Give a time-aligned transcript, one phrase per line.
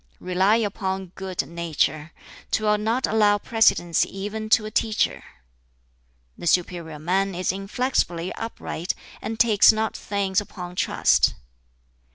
[0.19, 2.11] "Rely upon good nature.
[2.49, 5.23] 'Twill not allow precedence even to a teacher.
[6.35, 11.35] "The superior man is inflexibly upright, and takes not things upon trust.